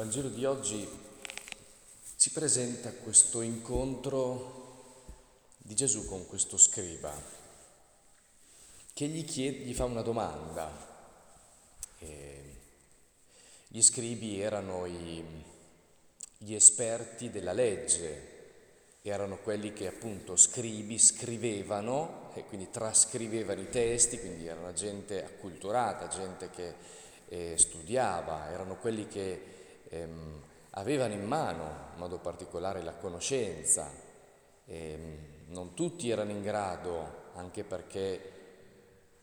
[0.00, 0.88] Vangelo di oggi
[2.16, 5.04] ci presenta questo incontro
[5.58, 7.12] di Gesù con questo scriba
[8.94, 10.72] che gli, chiede, gli fa una domanda.
[11.98, 12.56] E
[13.68, 15.22] gli scribi erano i,
[16.38, 24.18] gli esperti della legge, erano quelli che appunto scribi scrivevano e quindi trascrivevano i testi,
[24.18, 26.74] quindi erano gente acculturata, gente che
[27.28, 29.58] eh, studiava, erano quelli che
[29.90, 33.90] ehm, avevano in mano in modo particolare la conoscenza.
[34.64, 38.32] Ehm, non tutti erano in grado, anche perché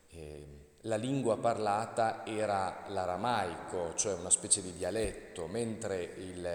[0.09, 0.45] eh,
[0.81, 6.49] la lingua parlata era l'aramaico, cioè una specie di dialetto, mentre il,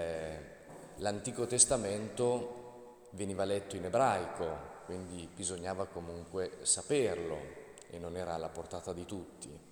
[0.96, 8.92] l'Antico Testamento veniva letto in ebraico, quindi bisognava comunque saperlo e non era alla portata
[8.92, 9.70] di tutti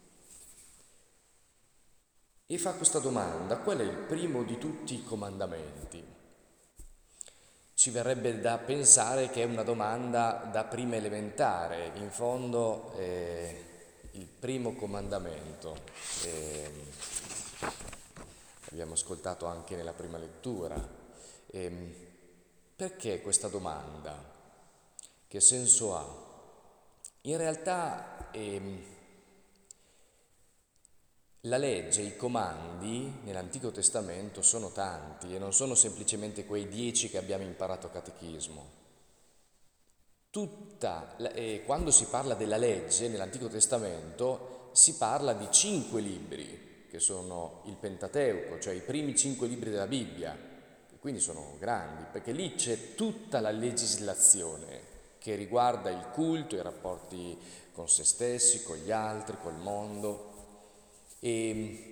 [2.52, 6.04] e fa questa domanda, qual è il primo di tutti i comandamenti?
[7.74, 13.64] Ci verrebbe da pensare che è una domanda da prima elementare, in fondo è
[14.10, 15.76] il primo comandamento.
[16.24, 16.70] Eh,
[18.72, 20.76] abbiamo ascoltato anche nella prima lettura.
[21.46, 21.94] Eh,
[22.74, 24.20] perché questa domanda?
[25.28, 26.04] Che senso ha?
[27.20, 28.98] In realtà eh,
[31.44, 37.16] la legge, i comandi nell'Antico Testamento sono tanti e non sono semplicemente quei dieci che
[37.16, 38.78] abbiamo imparato a catechismo.
[40.28, 46.98] Tutta, eh, quando si parla della legge nell'Antico Testamento si parla di cinque libri, che
[46.98, 50.36] sono il Pentateuco, cioè i primi cinque libri della Bibbia,
[51.00, 57.36] quindi sono grandi, perché lì c'è tutta la legislazione che riguarda il culto, i rapporti
[57.72, 60.29] con se stessi, con gli altri, col mondo.
[61.20, 61.90] E,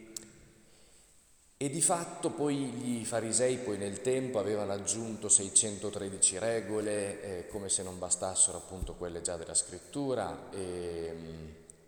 [1.61, 7.69] e di fatto poi i farisei poi nel tempo avevano aggiunto 613 regole, eh, come
[7.69, 11.15] se non bastassero appunto quelle già della scrittura e,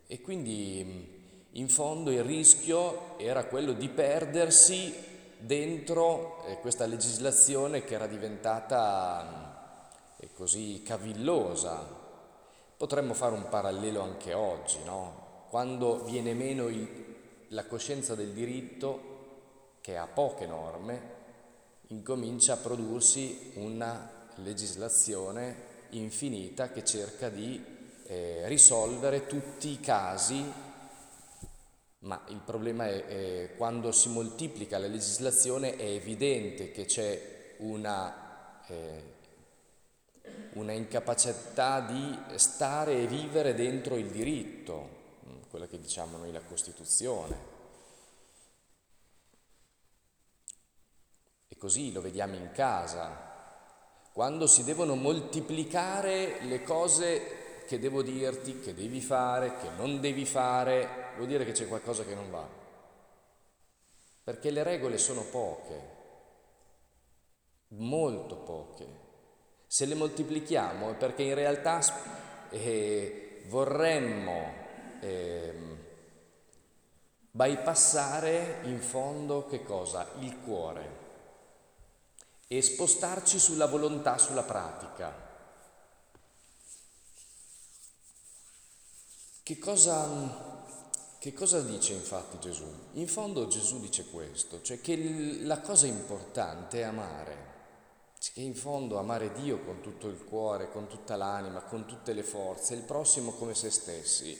[0.07, 1.19] e quindi
[1.51, 4.93] in fondo il rischio era quello di perdersi
[5.37, 11.99] dentro eh, questa legislazione che era diventata eh, così cavillosa.
[12.77, 15.45] Potremmo fare un parallelo anche oggi, no?
[15.49, 17.10] Quando viene meno il,
[17.51, 19.09] la coscienza del diritto,
[19.81, 21.19] che ha poche norme,
[21.87, 27.61] incomincia a prodursi una legislazione infinita che cerca di
[28.05, 30.43] eh, risolvere tutti i casi,
[31.99, 38.63] ma il problema è, è quando si moltiplica la legislazione è evidente che c'è una,
[38.67, 39.03] eh,
[40.53, 44.99] una incapacità di stare e vivere dentro il diritto,
[45.51, 47.59] quella che diciamo noi la Costituzione.
[51.49, 53.29] E così lo vediamo in casa,
[54.13, 60.25] quando si devono moltiplicare le cose che devo dirti, che devi fare, che non devi
[60.25, 62.47] fare, vuol dire che c'è qualcosa che non va.
[64.23, 65.99] Perché le regole sono poche,
[67.69, 69.09] molto poche.
[69.67, 71.81] Se le moltiplichiamo è perché in realtà
[72.51, 74.60] eh, vorremmo
[75.01, 75.53] eh,
[77.31, 80.07] bypassare in fondo che cosa?
[80.19, 80.99] Il cuore
[82.47, 85.29] e spostarci sulla volontà, sulla pratica.
[89.43, 90.67] Che cosa,
[91.17, 92.65] che cosa dice infatti Gesù?
[92.93, 97.49] In fondo Gesù dice questo, cioè che la cosa importante è amare
[98.33, 102.21] che in fondo amare Dio con tutto il cuore, con tutta l'anima, con tutte le
[102.21, 104.39] forze, il prossimo come se stessi,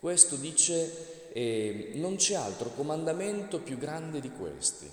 [0.00, 4.90] questo dice, eh, non c'è altro comandamento più grande di questi.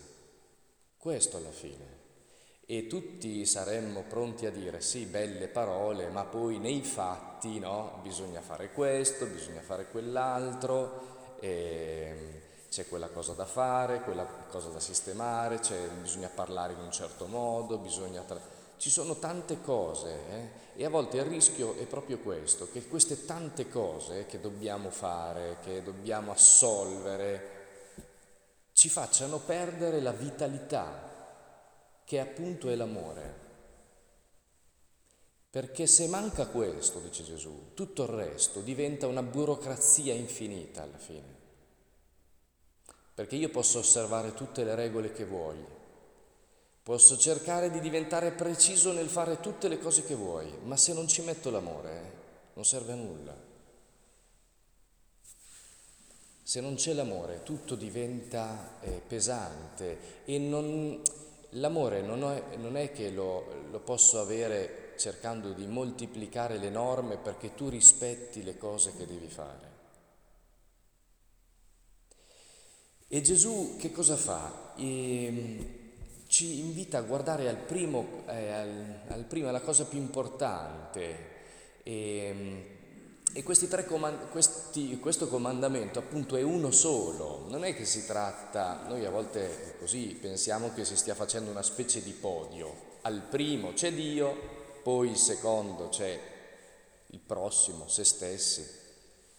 [0.97, 1.95] Questo alla fine.
[2.66, 8.41] E tutti saremmo pronti a dire sì, belle parole, ma poi nei fatti no, bisogna
[8.41, 15.62] fare questo, bisogna fare quell'altro, eh, c'è quella cosa da fare, quella cosa da sistemare,
[16.01, 18.21] bisogna parlare in un certo modo, bisogna...
[18.24, 20.50] Tra- ci sono tante cose eh?
[20.75, 25.57] e a volte il rischio è proprio questo, che queste tante cose che dobbiamo fare,
[25.63, 27.56] che dobbiamo assolvere,
[28.74, 31.15] ci facciano perdere la vitalità,
[32.06, 33.45] che appunto è l'amore.
[35.50, 41.35] Perché se manca questo, dice Gesù, tutto il resto diventa una burocrazia infinita alla fine.
[43.15, 45.76] Perché io posso osservare tutte le regole che voglio,
[46.88, 51.06] Posso cercare di diventare preciso nel fare tutte le cose che vuoi, ma se non
[51.06, 52.12] ci metto l'amore,
[52.54, 53.36] non serve a nulla.
[56.42, 61.01] Se non c'è l'amore tutto diventa eh, pesante e non,
[61.50, 67.18] l'amore non è, non è che lo, lo posso avere cercando di moltiplicare le norme
[67.18, 69.72] perché tu rispetti le cose che devi fare.
[73.10, 74.74] E Gesù che cosa fa?
[74.78, 75.76] E, ehm,
[76.38, 81.36] ci invita a guardare al primo, eh, al, al primo, alla cosa più importante.
[81.81, 82.63] E, ehm,
[83.34, 89.04] e comand- questi, questo comandamento appunto è uno solo, non è che si tratta, noi
[89.06, 93.92] a volte così pensiamo che si stia facendo una specie di podio, al primo c'è
[93.92, 94.36] Dio,
[94.84, 96.19] poi il secondo c'è
[97.07, 98.66] il prossimo, se stessi,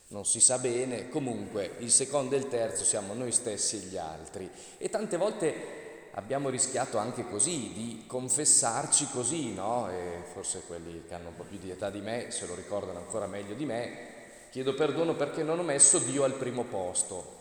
[0.09, 3.97] non si sa bene, comunque il secondo e il terzo siamo noi stessi e gli
[3.97, 4.51] altri.
[4.79, 5.78] E tante volte
[6.13, 9.91] abbiamo rischiato anche così di confessarci così, no?
[9.91, 12.99] E forse quelli che hanno un po' più di età di me se lo ricordano
[12.99, 14.17] ancora meglio di me.
[14.51, 17.37] Chiedo perdono perché non ho messo Dio al primo posto.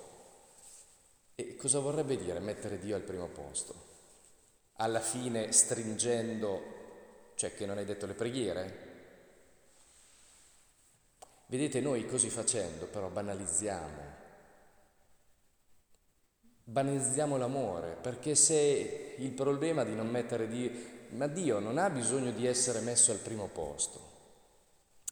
[1.35, 3.85] E cosa vorrebbe dire mettere Dio al primo posto?
[4.77, 6.61] Alla fine stringendo,
[7.35, 8.85] cioè che non hai detto le preghiere?
[11.47, 14.16] Vedete, noi così facendo però banalizziamo
[16.69, 20.69] banalizziamo l'amore, perché se il problema di non mettere Dio,
[21.11, 24.05] ma Dio non ha bisogno di essere messo al primo posto.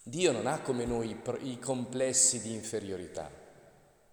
[0.04, 3.30] Dio non ha come noi i complessi di inferiorità.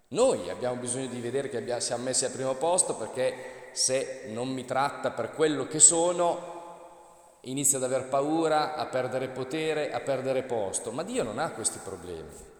[0.09, 4.63] Noi abbiamo bisogno di vedere che siamo messi al primo posto perché se non mi
[4.63, 6.51] tratta per quello che sono,
[7.41, 10.91] inizio ad aver paura, a perdere potere, a perdere posto.
[10.91, 12.51] Ma Dio non ha questi problemi.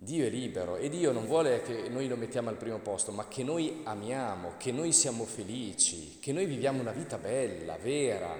[0.00, 3.26] Dio è libero e Dio non vuole che noi lo mettiamo al primo posto, ma
[3.26, 8.32] che noi amiamo, che noi siamo felici, che noi viviamo una vita bella, vera.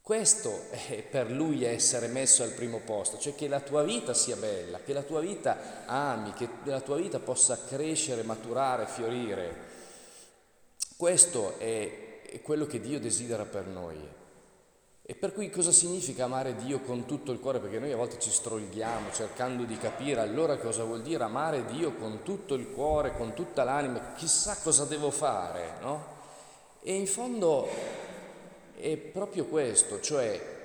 [0.00, 4.36] Questo è per Lui essere messo al primo posto, cioè che la tua vita sia
[4.36, 9.54] bella, che la tua vita ami, che la tua vita possa crescere, maturare, fiorire.
[10.96, 13.98] Questo è, quello che Dio desidera per noi.
[15.10, 17.60] E per cui cosa significa amare Dio con tutto il cuore?
[17.60, 21.94] Perché noi a volte ci strolghiamo cercando di capire allora cosa vuol dire amare Dio
[21.94, 26.04] con tutto il cuore, con tutta l'anima, chissà cosa devo fare, no?
[26.82, 27.66] E in fondo
[28.78, 30.56] è proprio questo, cioè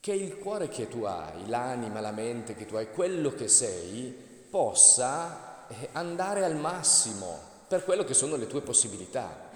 [0.00, 4.12] che il cuore che tu hai, l'anima, la mente che tu hai, quello che sei,
[4.50, 7.38] possa eh, andare al massimo
[7.68, 9.50] per quello che sono le tue possibilità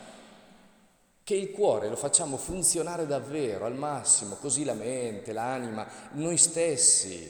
[1.26, 7.28] che il cuore lo facciamo funzionare davvero al massimo, così la mente, l'anima, noi stessi,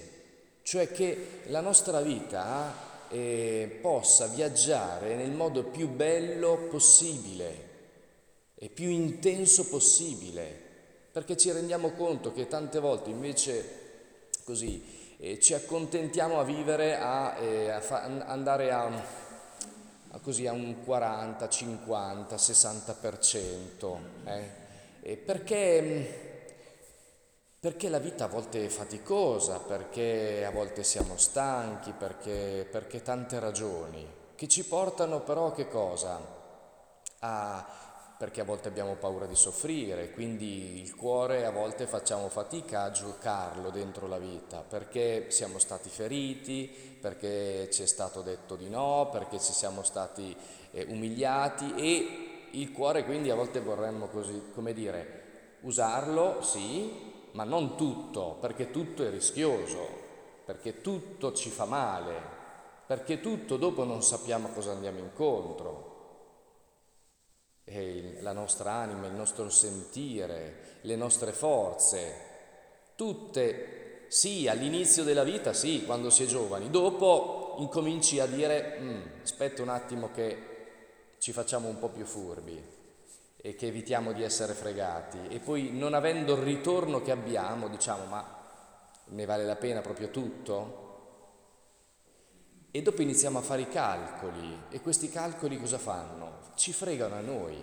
[0.61, 2.75] cioè che la nostra vita
[3.09, 7.69] eh, possa viaggiare nel modo più bello possibile
[8.55, 10.61] e più intenso possibile,
[11.11, 13.65] perché ci rendiamo conto che tante volte invece
[14.45, 19.25] così eh, ci accontentiamo a vivere, a, eh, a fa- andare a
[20.21, 23.99] così a un 40, 50, 60%.
[24.25, 25.17] Eh?
[25.17, 26.55] Perché,
[27.61, 33.39] perché la vita a volte è faticosa, perché a volte siamo stanchi, perché, perché tante
[33.39, 36.21] ragioni, che ci portano però a che cosa?
[37.21, 37.86] A
[38.19, 42.91] perché a volte abbiamo paura di soffrire, quindi il cuore a volte facciamo fatica a
[42.91, 49.11] giocarlo dentro la vita, perché siamo stati feriti, perché ci è stato detto di no,
[49.13, 50.35] perché ci siamo stati
[50.71, 57.45] eh, umiliati e il cuore quindi a volte vorremmo così, come dire, usarlo, sì, ma
[57.45, 59.87] non tutto, perché tutto è rischioso,
[60.47, 62.15] perché tutto ci fa male,
[62.87, 65.96] perché tutto dopo non sappiamo cosa andiamo incontro
[68.21, 72.15] la nostra anima, il nostro sentire, le nostre forze,
[72.95, 79.03] tutte sì, all'inizio della vita sì, quando si è giovani, dopo incominci a dire mm,
[79.23, 80.55] aspetta un attimo che
[81.19, 82.75] ci facciamo un po' più furbi
[83.37, 85.19] e che evitiamo di essere fregati.
[85.29, 88.45] E poi non avendo il ritorno che abbiamo diciamo ma
[89.07, 90.86] ne vale la pena proprio tutto?
[92.77, 96.41] E dopo iniziamo a fare i calcoli e questi calcoli cosa fanno?
[96.57, 97.57] Ci fregano a noi.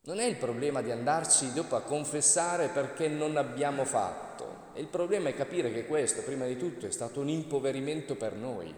[0.00, 4.72] Non è il problema di andarci dopo a confessare perché non abbiamo fatto.
[4.74, 8.74] Il problema è capire che questo, prima di tutto, è stato un impoverimento per noi.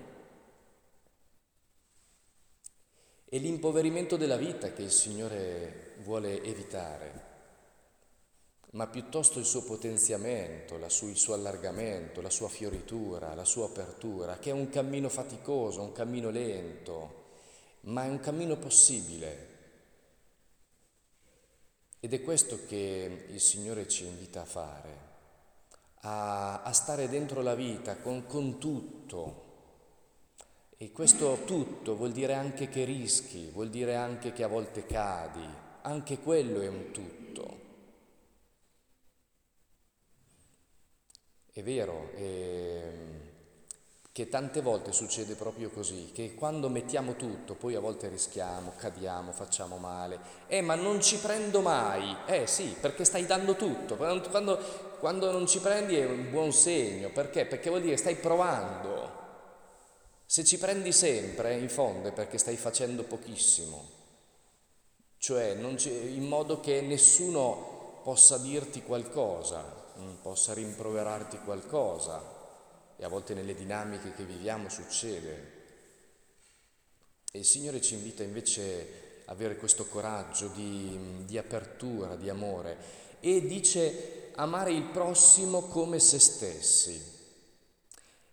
[3.24, 7.24] È l'impoverimento della vita che il Signore vuole evitare
[8.73, 14.38] ma piuttosto il suo potenziamento, su, il suo allargamento, la sua fioritura, la sua apertura,
[14.38, 17.23] che è un cammino faticoso, un cammino lento,
[17.83, 19.52] ma è un cammino possibile.
[22.00, 24.99] Ed è questo che il Signore ci invita a fare,
[26.00, 29.42] a, a stare dentro la vita con, con tutto.
[30.76, 35.47] E questo tutto vuol dire anche che rischi, vuol dire anche che a volte cadi,
[35.83, 37.63] anche quello è un tutto.
[41.56, 42.90] È vero, eh,
[44.11, 49.30] che tante volte succede proprio così, che quando mettiamo tutto, poi a volte rischiamo, cadiamo,
[49.30, 50.18] facciamo male.
[50.49, 52.16] Eh, ma non ci prendo mai.
[52.26, 53.94] Eh sì, perché stai dando tutto.
[53.94, 54.58] Quando,
[54.99, 57.11] quando non ci prendi è un buon segno.
[57.11, 57.46] Perché?
[57.46, 59.23] Perché vuol dire stai provando.
[60.26, 63.90] Se ci prendi sempre, in fondo è perché stai facendo pochissimo.
[65.18, 69.83] Cioè, in modo che nessuno possa dirti qualcosa,
[70.20, 72.22] possa rimproverarti qualcosa
[72.96, 75.52] e a volte nelle dinamiche che viviamo succede.
[77.32, 82.76] E il Signore ci invita invece a avere questo coraggio di, di apertura, di amore
[83.20, 87.12] e dice amare il prossimo come se stessi.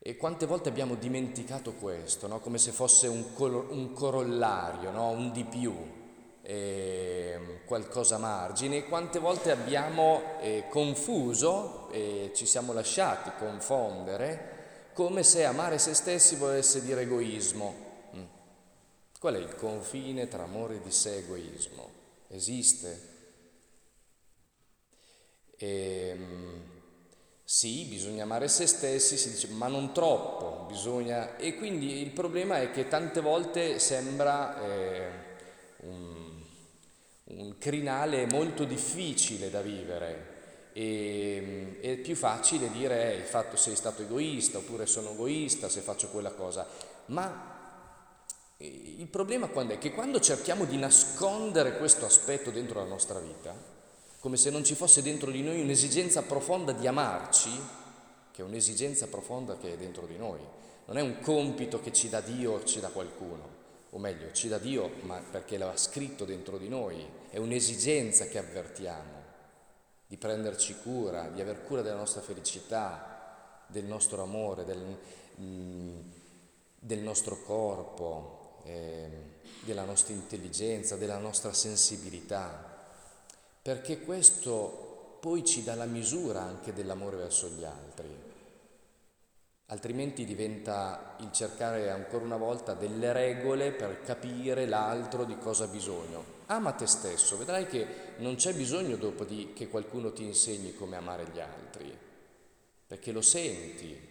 [0.03, 2.39] E quante volte abbiamo dimenticato questo, no?
[2.39, 5.09] come se fosse un, col- un corollario, no?
[5.09, 5.73] un di più,
[6.51, 15.23] eh, qualcosa a margine, quante volte abbiamo eh, confuso e ci siamo lasciati confondere come
[15.23, 17.73] se amare se stessi volesse dire egoismo.
[18.17, 18.23] Mm.
[19.17, 21.89] Qual è il confine tra amore di sé e egoismo?
[22.27, 23.09] Esiste?
[25.55, 26.63] E, ehm,
[27.45, 31.37] sì, bisogna amare se stessi, si dice, ma non troppo, bisogna...
[31.37, 35.09] E quindi il problema è che tante volte sembra eh,
[35.83, 36.20] un,
[37.41, 40.29] un crinale molto difficile da vivere,
[40.73, 46.09] e, è più facile dire eh, fatto sei stato egoista oppure sono egoista se faccio
[46.09, 46.67] quella cosa,
[47.07, 47.59] ma
[48.57, 49.77] eh, il problema quando è?
[49.77, 53.53] Che quando cerchiamo di nascondere questo aspetto dentro la nostra vita,
[54.19, 57.49] come se non ci fosse dentro di noi un'esigenza profonda di amarci,
[58.31, 60.39] che è un'esigenza profonda che è dentro di noi,
[60.85, 63.60] non è un compito che ci dà Dio o ci dà qualcuno,
[63.91, 68.37] o meglio, ci dà Dio ma perché l'ha scritto dentro di noi, è un'esigenza che
[68.37, 69.19] avvertiamo
[70.07, 74.97] di prenderci cura, di aver cura della nostra felicità, del nostro amore, del,
[75.39, 75.99] mm,
[76.79, 82.85] del nostro corpo, eh, della nostra intelligenza, della nostra sensibilità,
[83.61, 88.30] perché questo poi ci dà la misura anche dell'amore verso gli altri.
[89.71, 95.67] Altrimenti diventa il cercare ancora una volta delle regole per capire l'altro di cosa ha
[95.67, 97.85] bisogno ama te stesso, vedrai che
[98.17, 101.97] non c'è bisogno dopo di che qualcuno ti insegni come amare gli altri,
[102.87, 104.09] perché lo senti.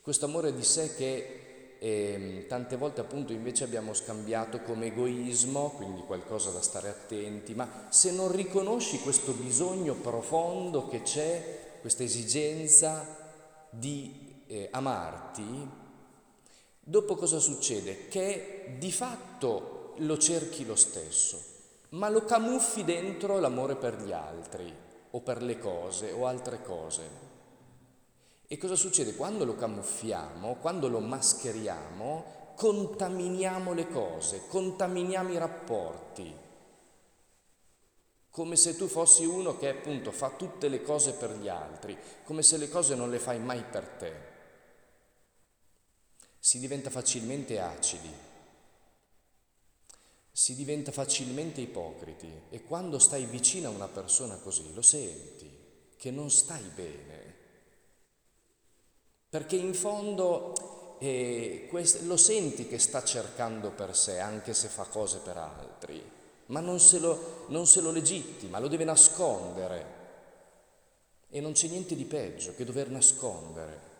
[0.00, 6.00] questo amore di sé che eh, tante volte appunto invece abbiamo scambiato come egoismo, quindi
[6.02, 13.06] qualcosa da stare attenti, ma se non riconosci questo bisogno profondo che c'è, questa esigenza
[13.70, 15.84] di eh, amarti,
[16.88, 18.06] Dopo cosa succede?
[18.06, 21.42] Che di fatto lo cerchi lo stesso,
[21.90, 24.72] ma lo camuffi dentro l'amore per gli altri
[25.10, 27.02] o per le cose o altre cose.
[28.46, 29.16] E cosa succede?
[29.16, 36.45] Quando lo camuffiamo, quando lo mascheriamo, contaminiamo le cose, contaminiamo i rapporti.
[38.36, 42.42] Come se tu fossi uno che appunto fa tutte le cose per gli altri, come
[42.42, 44.12] se le cose non le fai mai per te.
[46.38, 48.12] Si diventa facilmente acidi,
[50.30, 52.30] si diventa facilmente ipocriti.
[52.50, 55.50] E quando stai vicino a una persona così lo senti
[55.96, 57.34] che non stai bene,
[59.30, 61.70] perché in fondo eh,
[62.02, 66.15] lo senti che sta cercando per sé anche se fa cose per altri,
[66.46, 69.94] ma non se, lo, non se lo legittima, lo deve nascondere
[71.28, 73.94] e non c'è niente di peggio che dover nascondere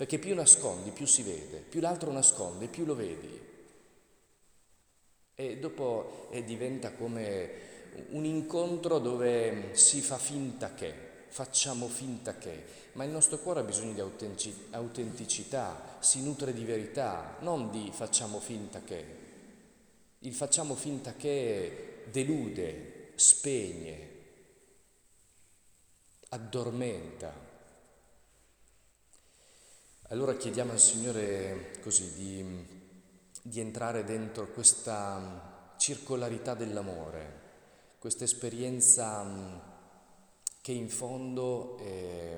[0.00, 3.38] perché più nascondi, più si vede, più l'altro nasconde, più lo vedi.
[5.34, 7.50] E dopo eh, diventa come
[8.12, 10.94] un incontro dove si fa finta che,
[11.28, 14.00] facciamo finta che, ma il nostro cuore ha bisogno di
[14.70, 19.18] autenticità, si nutre di verità, non di facciamo finta che.
[20.22, 24.08] Il facciamo finta che delude, spegne,
[26.28, 27.32] addormenta.
[30.08, 32.66] Allora chiediamo al Signore così di,
[33.40, 37.40] di entrare dentro questa circolarità dell'amore,
[37.98, 39.24] questa esperienza
[40.60, 42.36] che in fondo eh,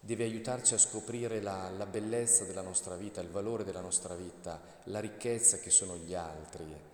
[0.00, 4.58] deve aiutarci a scoprire la, la, bellezza della nostra vita, il valore della nostra vita,
[4.84, 6.92] la ricchezza che sono gli altri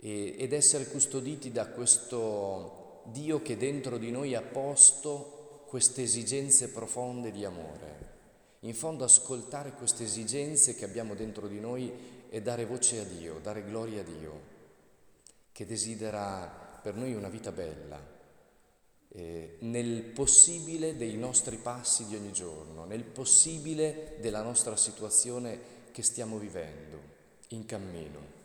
[0.00, 6.70] e, ed essere custoditi da questo Dio che dentro di noi ha posto queste esigenze
[6.70, 8.16] profonde di amore.
[8.60, 11.92] In fondo ascoltare queste esigenze che abbiamo dentro di noi
[12.28, 14.40] e dare voce a Dio, dare gloria a Dio,
[15.52, 18.16] che desidera per noi una vita bella,
[19.10, 26.02] eh, nel possibile dei nostri passi di ogni giorno, nel possibile della nostra situazione che
[26.02, 26.98] stiamo vivendo,
[27.48, 28.37] in cammino.